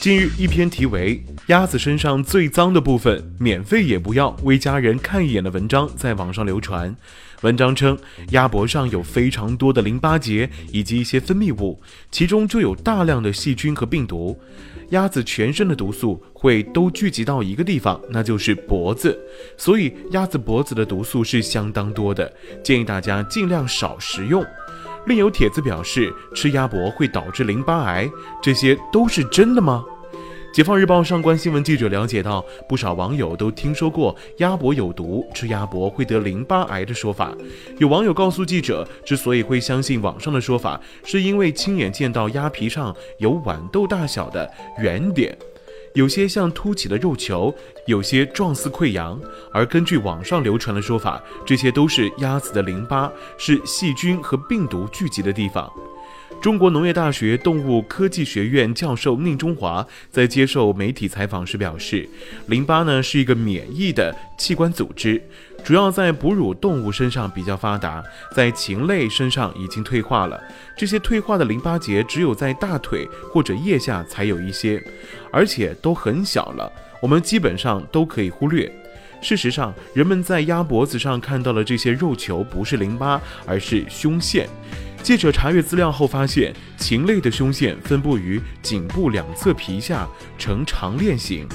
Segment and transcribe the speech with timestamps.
[0.00, 6.94] 近日，一篇题为“鸭子身上最脏的部分，免费也不要，为家人看一眼”的文章在网上流传。
[7.40, 7.98] 文章称，
[8.30, 11.82] 鸭脖上有非常多的淋巴结以及一些分泌物，
[12.12, 14.38] 其中就有大量的细菌和病毒。
[14.90, 19.18] 鸭子全身的毒素会都聚集到一个地方，那就是脖子，
[19.56, 24.46] 所以鸭子脖子的毒素是相当多的，建议大家尽量少食用。
[25.08, 28.06] 另有帖子表示，吃鸭脖会导致淋巴癌，
[28.42, 29.82] 这些都是真的吗？
[30.52, 37.34] 解放日报上官新闻记者了解到，不少网友都听说过鸭脖有毒，吃鸭脖会得淋巴癌的说法。
[37.78, 44.50] 有网友告诉记者，之所以会相信网上的说法，是因为亲眼见到鸭皮上有豌豆大小的
[44.82, 45.34] 圆点。
[45.98, 47.52] 有些像凸起的肉球，
[47.86, 49.20] 有些状似溃疡。
[49.50, 55.68] 而根据网上流传的说法，这些都是鸭子的淋巴，是细菌和病毒聚集的地方。
[56.40, 62.08] 中国农业大学动物科技学院教授宁中华在接受媒体采访时表示，
[62.46, 65.20] 淋巴呢是一个免疫的器官组织，
[65.64, 68.04] 主要在哺乳动物身上比较发达，
[68.36, 70.40] 在禽类身上已经退化了。
[70.76, 74.80] 这些退化的淋巴结只有在大腿或者腋下才有一些，
[75.32, 78.72] 而且都很小了，我们基本上都可以忽略。
[79.20, 84.48] 事实上，人们在鸭脖子上看到的这些肉球不是淋巴，而是胸腺。
[85.08, 90.06] 记者查阅资料后发现，禽类的胸腺分布于颈部两侧皮下，
[90.36, 91.48] 呈长链形。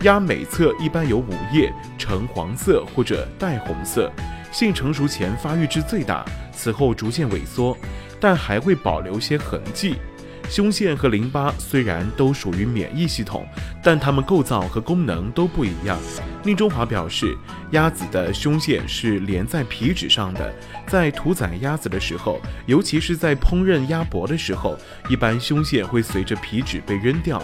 [0.00, 4.10] 鸭每侧一般有五叶，呈黄色或者带红色。
[4.50, 7.78] 性成熟前发育至最大，此后逐渐萎缩，
[8.18, 9.94] 但还会保留些痕迹。
[10.48, 13.46] 胸腺和淋巴虽然都属于免疫系统，
[13.82, 15.98] 但它们构造和功能都不一样。
[16.42, 17.36] 宁中华表示，
[17.72, 20.54] 鸭子的胸腺是连在皮脂上的，
[20.86, 24.78] 在屠宰鸭子的时候，尤其是在烹饪鸭脖的时候，
[25.10, 27.42] 一般胸腺会随着皮脂被扔掉，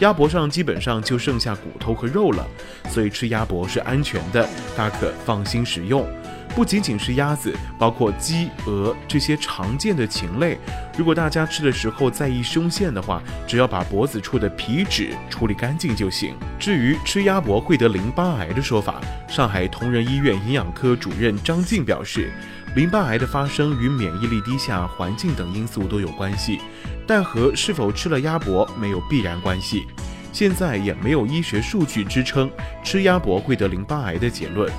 [0.00, 2.46] 鸭脖上基本上就剩下骨头和肉了，
[2.90, 4.46] 所以吃鸭脖是安全的，
[4.76, 6.06] 大可放心食用。
[6.54, 10.58] 不仅仅是鸭子，包括鸡、鹅这些常见的禽类，
[10.98, 16.34] 如果大家吃的时候在意胸腺的话，只要把脖子处的皮脂处理干净就行。
[16.58, 22.30] 至于吃鸭脖会得淋巴癌的说法，上海同仁医院营养科主任张静表示，
[22.76, 26.60] 淋巴癌的发生与免疫力低下、环境等因素都有关系，
[27.06, 29.86] 但和是否吃了鸭脖没有必然关系。
[30.34, 32.50] 现在也没有医学数据支撑
[32.82, 34.70] 吃鸭脖会得淋巴癌的结论。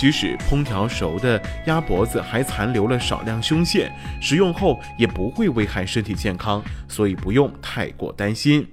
[0.00, 8.66] 即使烹调熟的鸭脖子还残留了少量胸腺，食用后也不会危害身体健康，所以不用太过担心。